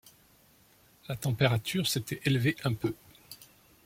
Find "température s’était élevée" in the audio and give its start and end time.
1.15-2.55